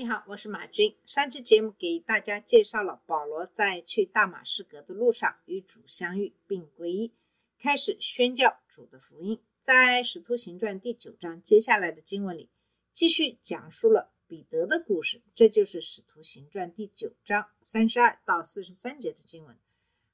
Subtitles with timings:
[0.00, 0.96] 你好，我是马军。
[1.04, 7.12] 上期节目给大家介绍了保罗在去大马士革的路上与主相遇并皈依，
[7.58, 9.38] 开始宣教主的福音。
[9.60, 12.48] 在《使徒行传》第九章接下来的经文里，
[12.94, 19.54] 继续讲述了彼得的故事，这就是《使徒行传》第九章三十二到四十三节的经文。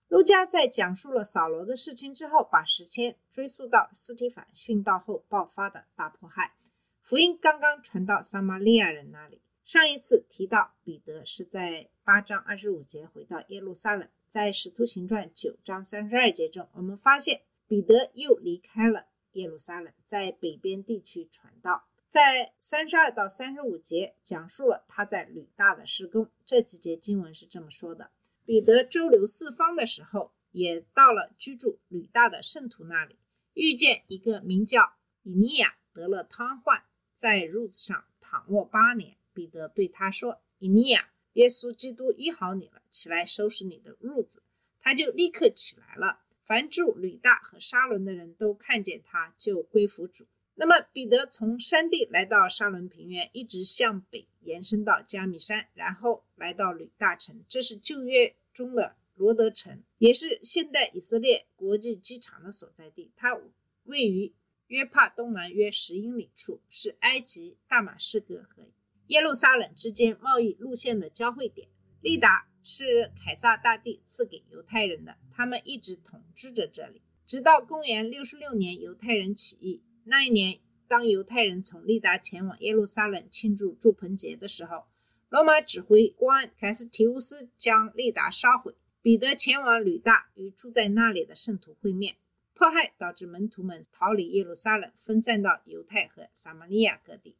[0.08, 6.56] 路加在讲述了扫罗的事情之后，把时间追溯到斯提凡殉道后爆发的大迫害。
[7.04, 9.40] 福音刚刚传到撒玛利亚人那里。
[9.66, 21.84] 上一次提到彼得是在八章二十五节回到耶路撒冷，在使徒行传九章三十二节中，我们发现彼得又离开了耶路撒冷，在北边地区传道。
[22.08, 26.30] 在三十二到三十五节讲述了他在吕大的施工。
[26.44, 28.12] 这几节经文是这么说的：
[28.44, 33.18] 彼得周游四方的时候，也到了居住吕大的圣徒那里，
[33.54, 34.92] 遇见一个名叫
[35.24, 36.82] 以利亚得了瘫痪，
[37.12, 39.16] 在褥子上躺卧八年。
[39.36, 44.42] 彼得对他说：“以利亚，耶稣基督医好你了，起来收拾你的褥子。”
[44.80, 46.20] 他就立刻起来了。
[46.46, 50.26] 凡住吕大和沙伦的人都看见他，就归服主。
[50.54, 63.10] 那么，彼得从山地来到沙伦平原，一直向北延伸到加密山，然后来到吕大城，这是旧约中的罗德城，也是现代以色列国际机场的所在地。
[63.16, 63.38] 它
[63.82, 64.32] 位于
[64.68, 68.62] 约帕东南约十英里处，是埃及、大马士革和
[69.08, 71.68] 耶路撒冷之间贸易路线的交汇点。
[72.00, 79.82] 利达是凯撒大帝赐给犹太人的，他们一直统治着这里，直到公元六十六年犹太人起义。
[80.04, 84.86] 那一年，当犹太人从利达前往耶路撒冷庆祝祝棚节的时候，
[85.28, 88.74] 罗马指挥官凯斯提乌斯将利达烧毁。
[89.02, 92.16] 彼得前往吕大，与住在那里的圣徒会面。
[92.54, 97.36] 迫害导致门徒们逃离耶路撒冷，分散到犹太和撒玛利亚各地。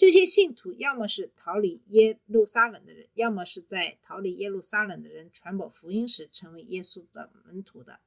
[0.00, 8.00] 这些信徒要么是逃离耶路撒冷的人，要么是在逃离耶路撒冷的人传播福音时成为耶稣的门徒的，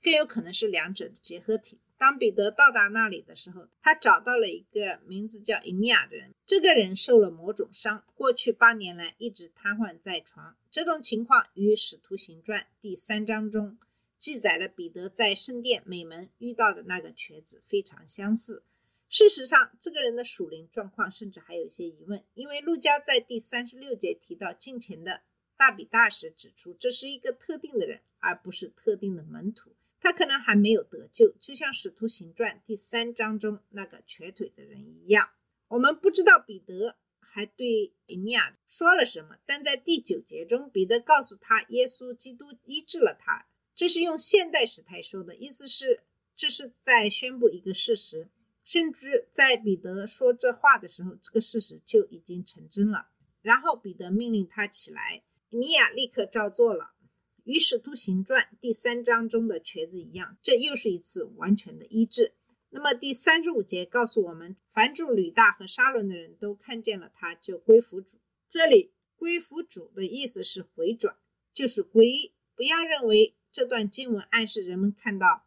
[0.00, 1.80] 更有可能是两者的结合体。
[1.98, 6.32] 当彼得到达那里的时候，他找到了一个名字叫以利亚的人。
[6.46, 10.54] 这个人受了某种伤，过去八年来一直瘫痪在床。
[10.70, 13.76] 这种情况与《使徒行传》第三章中
[14.16, 18.62] 记载了彼得在圣殿美门遇到的那个瘸子非常相似。
[19.08, 25.22] 事实上，这个人的属灵状况甚至还有一些疑问，因为路加在第三十六节提到近前的
[25.56, 29.70] 大比大时指出，这是一个特定的人，而不是特定的门徒。
[30.00, 35.30] 他可能还没有得救，就像《使徒行传》第三章中那个瘸腿的人一样。
[35.68, 43.46] 我们不知道彼得还对以尼亚说了什么，但在第九节中，彼得告诉他，耶稣基督医治了他。
[43.74, 46.00] 这是用现代时态说的，意思是
[46.36, 48.28] 这是在宣布一个事实。
[48.64, 53.08] 甚至在彼得说这话的时候，这个事实就已经成真了。
[53.42, 56.92] 然后彼得命令他起来，尼亚立刻照做了。
[57.44, 62.32] 与《使徒行传》第三章中的瘸子一样，这又是一次完全的医治。
[62.70, 68.16] 那么第三十五节告诉我们，凡住吕大和沙伦的人都看见了他，就归服主。
[68.48, 71.16] 这里“归服主”的意思是回转，
[71.52, 72.32] 就是皈依。
[72.56, 75.44] 不要认为这段经文暗示人们看到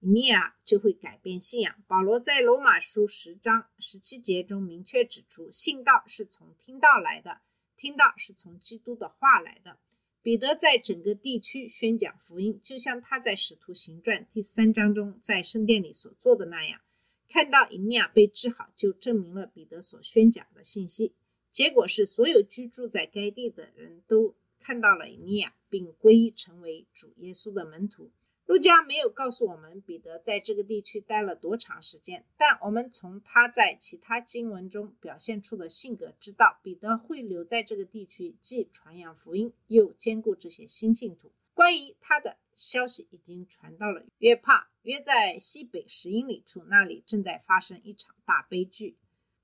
[0.00, 1.82] 以利亚就会改变信仰。
[1.86, 7.40] 保罗在罗马书十章十七节中明确指出，信道是从听道来的，
[7.76, 9.78] 听道是从基督的话来的。
[10.22, 16.80] 彼得在整个地区宣讲福音，就像他在《使徒行传》第三章中在圣殿里所做的那样。
[17.28, 21.14] 看到以利亚被治好，就证明了彼得所宣讲的信息。
[21.50, 28.10] 结果是，所有居住在该地的人都看到了以利亚，并皈依成为主耶稣的门徒。
[28.50, 41.30] 路加没有告诉我们彼得在这个地区待了多长时间，但我们从他在其他经文中表现出的性格知道，彼得会留在这个地区，既传扬福音，又兼顾这些新信徒。
[41.54, 48.96] 关于他的消息已经传到了约帕，约在西北十英里处，那里正在发生一场大悲剧。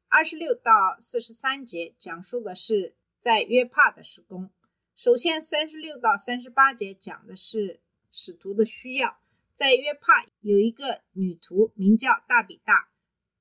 [0.08, 4.50] 二十六到四十三节讲述的是在约帕的施工。
[4.96, 7.78] 首先，三十六到三十八节讲的是。
[8.18, 9.20] 使徒的需要，
[9.52, 12.88] 在约帕有一个女徒名叫大比大，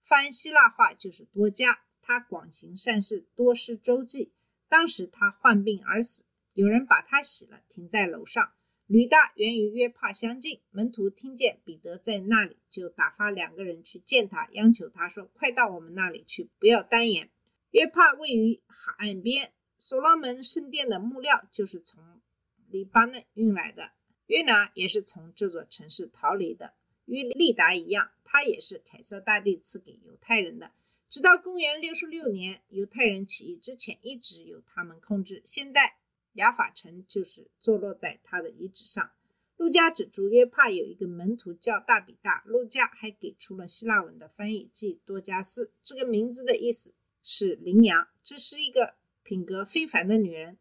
[0.04, 1.80] 翻希腊话就是多加。
[2.02, 4.34] 她广行善事，多施周济。
[4.68, 8.52] 当时她患病而死，有人把她洗了，停在楼上。
[8.86, 17.32] 吕大原与约帕相近，门徒听见彼得在那里，就打发两个人去见他，央求他说：“快到我们那里去，不要单言。”
[17.72, 22.22] 约帕位于海岸边，所罗门圣殿的木料就是从
[22.68, 23.94] 黎巴嫩运来的。
[24.28, 26.74] 约拿也是从这座城市逃离的，
[27.06, 30.72] 与利达一样，他也是凯撒大帝赐给犹太人的。
[31.10, 35.42] 直到公元六十六年，犹太人起义之前，一直由他们控制。
[35.44, 35.96] 现在。
[36.36, 39.10] 雅法城就是坐落在他的遗址上。
[39.56, 45.72] 陆家指出约帕有一个门徒叫大比大，陆家还给出了希腊文的翻译，即多加斯。
[45.82, 46.94] 这个名字的意思
[47.24, 48.10] 是羚羊。
[48.22, 50.58] 这是一个品格非凡的女人。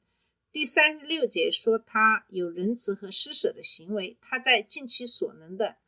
[0.55, 5.79] 第三十六节说他有仁慈和施舍的行为，他在尽其所能的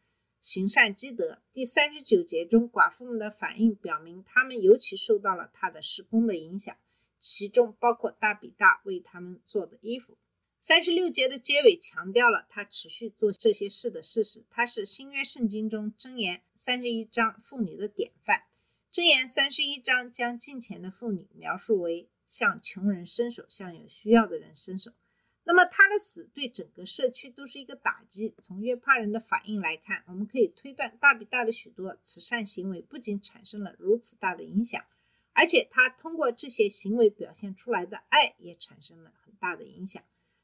[0.41, 1.41] 行善积德。
[1.53, 6.77] 第三十九节中寡妇们的反应表明，她们尤其受到了他的施工的影响。
[7.17, 10.19] 其中包括大比大为他们做的衣服。
[10.59, 14.45] 三十六节的结尾强调了他持续做这些事的事实。
[14.51, 18.43] 他是新约圣经中箴言三十一章妇女的典范。
[18.93, 24.93] 箴言三十一章将近前的妇女描述为向穷人伸手，向有需要的人伸手。
[25.45, 28.35] 那么他的死对整个社区都是一个打击。
[28.43, 34.85] 从约帕人的反应来看，我们可以推断大比大的许多慈善行为不仅产生了如此大的影响。
[35.33, 40.03] 而且他通过这些行为表现出来的爱也产生了很大的影响。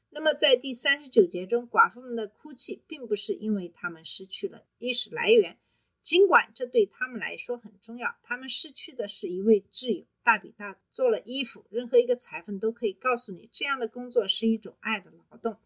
[0.09, 5.57] 那么在第三十九节中，寡妇们的哭泣并不是因为他们失去了衣食来源，
[6.03, 8.15] 尽管这对他们来说很重要。
[8.21, 10.05] 他们失去的是一位挚友。
[10.21, 15.57] 大比大做了衣服，任何一个裁缝都可以告诉你，这样的工作是一种爱的劳动。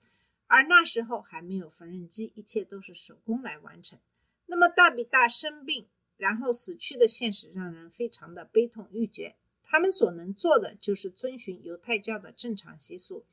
[0.47, 3.99] 而那时候还没有缝纫机，一切都是手工来完成。
[4.45, 5.87] 那么大比大生病。
[6.17, 9.35] 然后死去的现实让人非常的悲痛欲绝。
[9.63, 13.23] 他们所能做的就是遵循犹太教的正常习俗。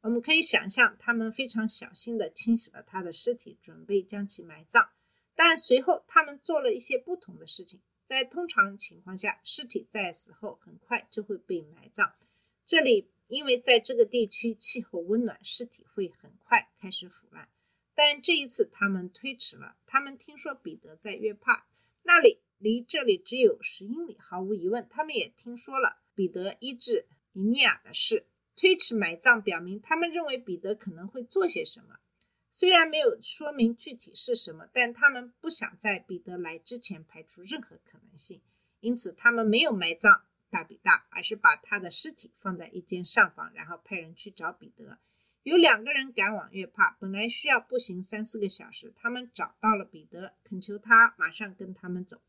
[0.00, 4.88] 我们可以想象，他们非常小心地清洗了他的尸体，准备将其埋葬。
[5.42, 7.80] 但随后他们做了一些不同的事情。
[8.04, 12.14] 在通常情况下，尸体在死后很快就会被埋葬。
[12.66, 17.48] 这里因为在这个地区气候温暖，尸体会很快开始腐烂。
[17.94, 19.78] 但这一次他们推迟了。
[19.86, 21.66] 他们听说彼得在约帕。
[22.02, 28.26] 那里离这里只有十英里，毫无疑问，他们也听说了彼得医治伊尼亚的事。
[28.56, 31.98] 推迟埋葬表明他们认为彼得可能会做些什么，
[32.50, 38.40] 虽然没有说明具体是什么，但他们不想在彼得来之前排除任何可能性，
[38.80, 44.98] 因此他们没有埋葬大比大，而是把他的尸体放在一间上房，然后派人去找彼得。
[45.42, 48.92] 有两个人赶往约帕，本来需要步行三四个小时。
[48.96, 52.20] 他们找到了彼得，恳求他马上跟他们走。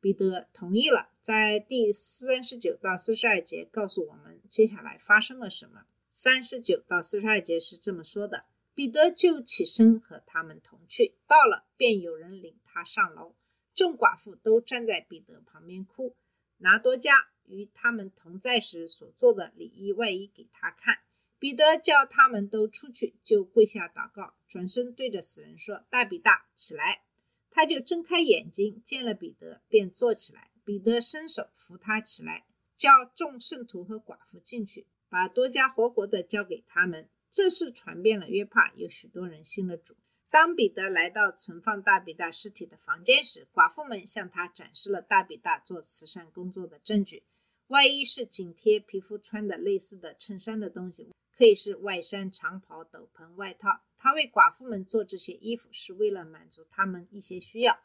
[0.00, 1.08] 彼得同意了。
[1.20, 5.84] 在第三十九到四十二节告诉我们接下来发生了什么。
[6.10, 8.44] 三十九到四十二节是这么说的：
[8.74, 13.34] 彼得就起身和他们同去，到了便有人领他上楼。
[13.74, 16.14] 众寡妇都站在彼得旁边哭，
[16.58, 20.98] 拿多加与他们同在时所做的里衣外衣给他看。
[21.38, 27.02] 彼得叫他们都出去，就跪下祷告，转身对着死人说：“大比大，起来！”
[27.50, 30.50] 他就睁开眼睛，见了彼得，便坐起来。
[30.64, 32.44] 彼得伸手扶他起来，
[32.76, 37.08] 叫众圣徒和寡妇进去，把多加活活的交给他们。
[37.30, 39.96] 这事传遍了约帕，有许多人信了主。
[40.30, 47.22] 当彼得来到存放大比大尸体的房间时，寡妇们向他展示了大比大做慈善工作的证据。
[47.68, 51.10] 外衣是紧贴皮肤穿的类似的衬衫的东西。
[51.36, 53.80] 可以是外衫、长袍、斗篷、外套。
[53.96, 57.80] 他为寡妇们做这些衣服，是为了满足他们一些需要。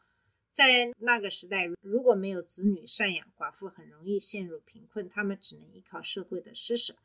[0.51, 6.95] 在那个时代，如果没有子女赡养，寡妇很容易陷入贫困，他们只能依靠社会的施舍。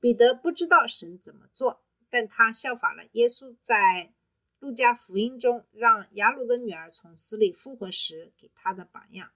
[0.00, 4.12] 彼得不知道神怎么做，但他效法了耶稣在
[4.58, 9.30] 路加福音中让雅鲁的女儿从死里复活时给他的榜样。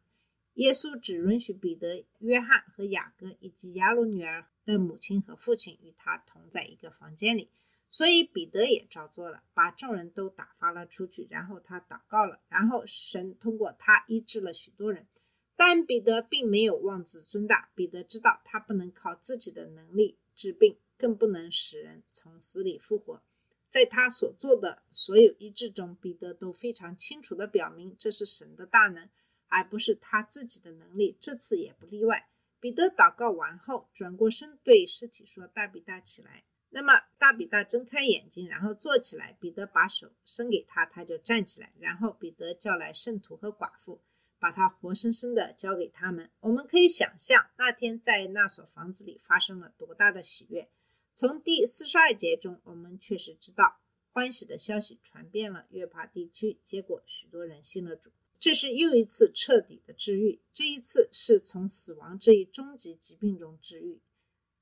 [0.55, 4.47] 耶稣只允许彼得、约翰和雅各以及雅鲁女儿。
[4.64, 7.50] 的母亲和父亲与他同在一个房间里，
[7.88, 11.26] 所以彼得也照做了，把众人都打发了出去。
[11.29, 15.09] 然后他祷告了，然后神通过他医治了许多人。
[15.57, 23.21] 但彼得并没有妄自尊大，彼得知道他不能靠自己的能力治病，更不能使人从死里复活。
[23.68, 29.11] 在他所做的所有医治中，彼得都非常清楚地表明这是神的大能，
[29.49, 31.16] 而不是他自己的能力。
[31.21, 32.28] 这次也不例外。
[32.61, 39.37] 彼得祷告完后，转过身对尸体说：“大比大，起来。”那么大比大睁开眼睛，然后坐起来。
[39.40, 41.73] 彼得把手伸给他，他就站起来。
[41.80, 44.00] 然后彼得叫来圣徒和寡妇，
[44.38, 46.30] 把他活生生的交给他们。
[46.40, 50.68] 我们可以想象那天在那所房子里发生了多大的喜悦。
[51.14, 53.78] 从第四十二节中，我们确实知道
[54.12, 58.11] 欢喜的消息传遍了约帕地区，结果许多人信了主。
[58.38, 64.00] 这是又一次彻底的治愈，这一次是从死亡这一终极疾病中治愈。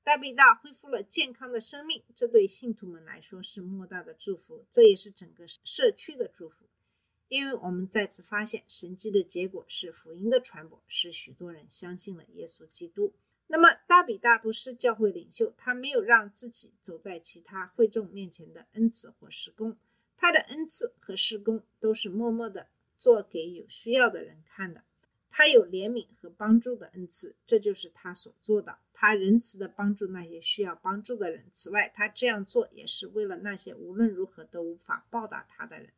[0.03, 6.65] 大比大恢复了健康的生命，这对信徒们来说是莫大的祝福，这也是整个社区的祝福。
[7.29, 13.13] 因为我们再次发现，神迹的结果是福音的传播，使许多人相信了耶稣基督。
[13.53, 19.75] 那么，大比大不是教会领袖，他没有让自己走在其他会众面前的恩赐或施工，
[20.15, 22.67] 他的恩赐和施工都是默默的。
[22.95, 24.85] 做给有需要的人看的，
[25.29, 28.77] 他有怜悯和帮助的恩赐，这就是他所做的。
[28.93, 31.43] 他仁慈的帮助那些需要帮助的人。
[31.51, 35.91] 此外，他这样做也是为了那些无论如何都无法报答他的人，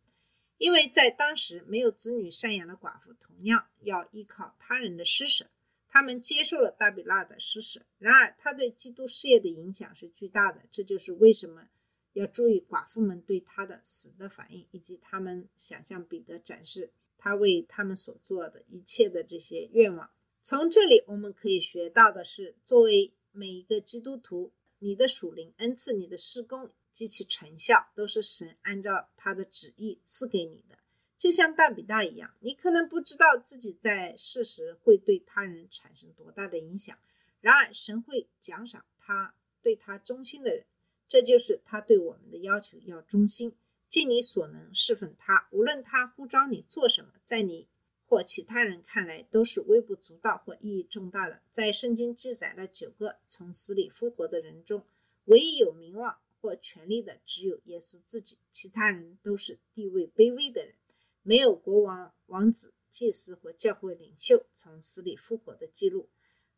[0.57, 5.45] 因为在当时没有子女赡养的寡妇同样要依靠他人的施舍。
[5.93, 10.63] 他们接受了大比拉的施舍，然而他对基督事业的影响是巨大的。
[10.71, 11.67] 这就是为什么。
[12.13, 20.09] 要注意寡妇们对他的死的反应，以及他们想向彼得展示他为他们所做的一切的这些愿望。
[20.41, 30.77] 从这里我们可以学到的是，作为每一个基督徒，你的属灵恩赐、你的施工及其成效，都是神按照他的旨意赐给你的。
[31.23, 36.99] 就像大比大一样，你可能不知道自己在世时会对他人产生多大的影响，
[37.39, 40.65] 然而神会奖赏他对他忠心的人。
[41.07, 43.55] 这就是他对我们的要求：要忠心，
[43.87, 45.47] 尽你所能侍奉他。
[45.51, 47.69] 无论他呼召你做什么，在你
[48.05, 51.39] 或其他人看来都是微不足道或意义重大的。
[51.53, 54.83] 在圣经记载了九个从死里复活的人中，
[55.23, 60.75] 唯一有名望或权力的只有耶稣自己，其他人都是地位卑微的人。
[61.23, 66.07] 没有国王、王子、祭司或教会领袖从死里复活的记录。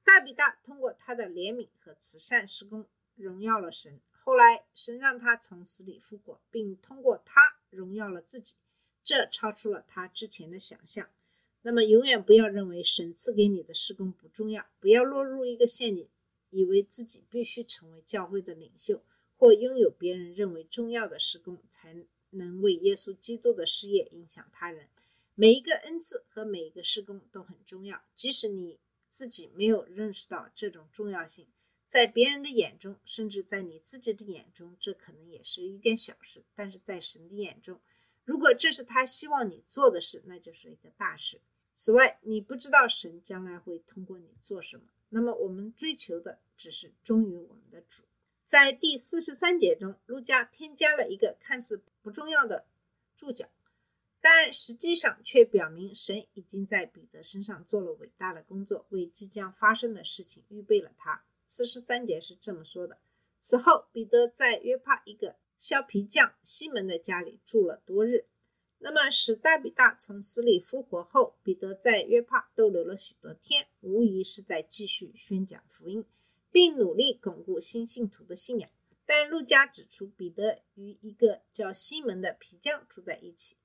[0.04, 4.00] 大比大通过他的怜悯和慈善施工，荣耀了神。
[4.24, 8.56] 后来，神让他从死里复活，并通过他荣耀了自己，
[9.04, 11.08] 这超出了他之前的想象。
[11.62, 16.08] 那么，永远不要认为神赐给你的施工不重要，不要落入一个陷阱，
[16.50, 19.04] 以为自己必须成为教会的领袖，
[19.38, 21.96] 或拥有别人认为重要的施工，才
[22.36, 24.88] 能为耶稣基督的事业影响他人。
[25.34, 31.48] 每一个恩赐和每一个施工都很重要，即使你自己没有认识到这种重要性。
[31.88, 36.44] 在别人的眼中，甚至在你自己的眼中，这可能也是一件小事。
[36.56, 37.80] 但是在神的眼中，
[38.24, 41.39] 如果这是他希望你做的事，那就是一个大事。
[41.74, 44.84] 此外，你不知道神将来会通过你做什么。
[45.10, 48.04] 那么，我们追求的只是忠于我们的主。
[48.46, 52.68] 在第四十三节中，路加添加了一个看似不重要的
[53.18, 53.48] 注脚，
[54.22, 61.24] 但实际上却表明神已经在彼得身上做了伟大的工作，为即将发生的事情预备了他。
[61.48, 63.00] 四十三节是这么说的：
[63.40, 68.28] 此后，彼得在约帕一个削皮匠西门的家里住了多日。
[68.78, 76.06] 那么，使大比大从死里复活后，彼得在约帕逗留了许多天，无疑是在继续宣讲福音，
[76.52, 78.70] 并努力巩固新信徒的信仰。
[79.06, 83.56] 但路加指出，彼得与一个叫西门的皮匠住在一起。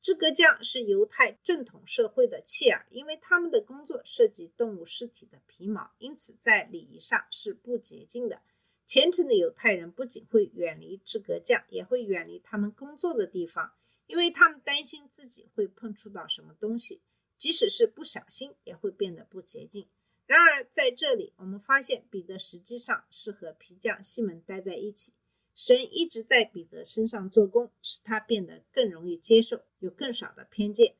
[0.00, 8.42] 制革匠是犹太正统社会的弃儿，因为他们的工作涉及动物尸体的皮毛，因此在礼仪上是不洁净的。
[8.84, 13.74] 虔诚的犹太人不仅会远离制革匠，也会远离他们工作的地方，
[14.06, 17.00] 因为他们担心自己会碰触到什么东西，
[17.36, 19.88] 即使是不小心也会变得不洁净。
[20.26, 25.12] 然而在这里，我们发现彼得实际上是和皮匠西门待在一起。
[25.54, 30.96] 神一直在彼得身上做工，使他变得更容易接受，有更少的偏见。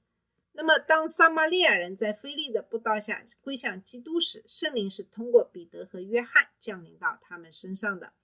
[0.53, 8.15] 那么，当撒玛利亚人在菲利的布道下归向基督时，圣灵是通过彼得和约翰降临到他们身上的。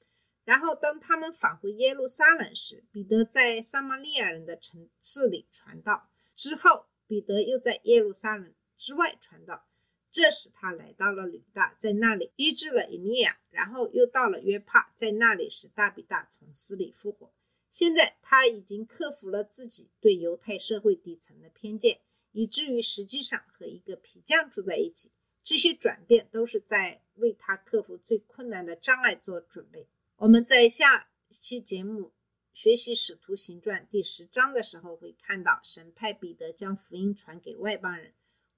[0.44, 6.08] 然后，当他们返回耶路撒冷时，彼得在撒玛利亚人的城市里传道。
[6.34, 9.66] 之后，彼得又在耶路撒冷之外传道。
[10.12, 17.32] 这时他来到了吕大，在那里医治了伊利亚，然后又到了约帕，在那里使大比大从死里复活。
[17.70, 22.00] 现在他已经克服了自己对犹太社会底层的偏见，
[22.32, 25.10] 以至于实际上和一个皮匠住在一起。
[25.42, 29.88] 这些转变都是在为他克服最困难的障碍做准备。
[30.16, 32.12] 我们在下期节目
[32.52, 38.12] 学习《使徒行传》第十章的时候，会看到神派彼得将福音传给外邦人。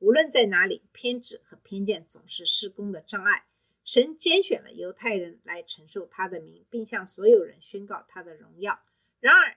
[0.05, 3.47] 无论在哪里，偏执和偏见总是施工的障碍。
[3.87, 8.85] 神拣选了犹太人来承受他的名，并向所有人宣告他的荣耀。
[9.19, 9.57] 然而，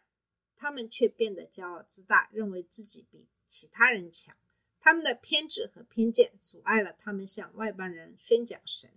[0.56, 4.38] 他们却变得骄傲自大，认为自己比其他人强。
[4.80, 8.89] 他们的偏执和偏见阻碍了他们向外邦人宣讲神。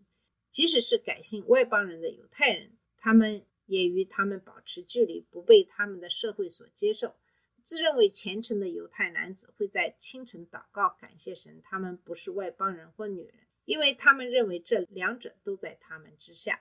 [0.53, 7.17] 即使是改信外邦人的犹太人，他们也与他们保持距离，不被他们的社会所接受。
[7.63, 16.61] 自认为虔诚的犹太男子会在清晨祷告，感谢神，他们不是外邦人或女人，因为他们认为这两者都在他们之下。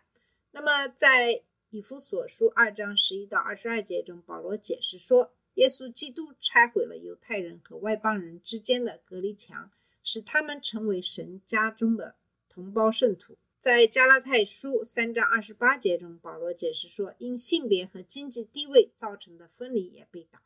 [0.52, 9.72] 那么，在以弗所书二章十一到二十二节中，保罗解释说，耶稣基督拆毁了犹太人和外邦人之间的隔离墙，
[10.04, 12.16] 使他们成为神家中的
[12.48, 13.38] 同胞圣徒。
[13.60, 20.42] 在加拉太书三章二十八节中，保罗解释说，因性别和经济地位造成的分离也被打，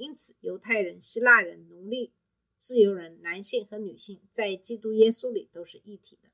[0.00, 2.14] 因此犹太人、希腊人、奴隶、
[2.56, 6.30] 自由人、男性和女性在基督耶稣里都是一体的。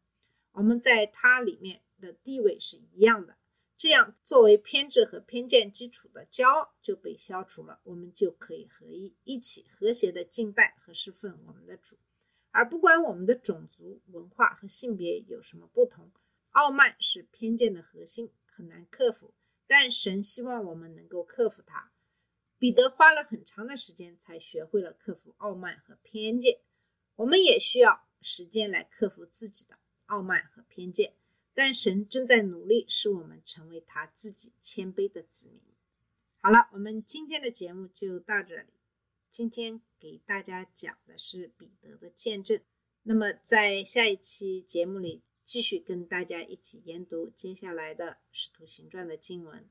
[0.52, 3.36] 我们在他里面的地位是一样的。
[3.76, 11.98] 这样，作为偏执和偏见基础的骄傲就被消除了，我们就可以合一，一起和谐的敬拜和侍奉我们的主。
[12.52, 16.12] 而不管我们的种族、文化和性别有什么不同，
[16.52, 19.34] 傲慢是偏见的核心，很难克服。
[19.66, 21.90] 但神希望我们能够克服它。
[22.66, 26.58] 彼得花了很长的时间才学会了克服傲慢和偏见，
[27.14, 31.14] 我们也需要时间来克服自己的傲慢和偏见。
[31.54, 35.62] 但神正在努力使我们成为他自己谦卑的子民。
[36.40, 38.72] 好了，我们今天的节目就到这里。
[39.30, 42.60] 今天给大家讲的是彼得的见证。
[43.04, 49.70] 那么在下一期节目里，继续跟大家一起研读接下来的《使徒行传》的经文。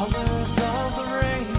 [0.00, 1.49] colors of the rainbow.